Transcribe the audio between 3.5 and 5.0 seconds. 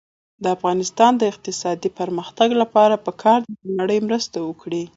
چې نړۍ مرسته وکړي.